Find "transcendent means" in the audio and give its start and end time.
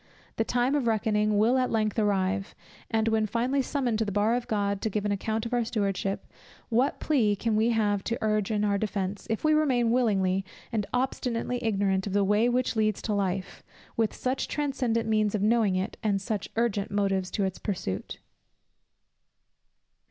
14.47-15.35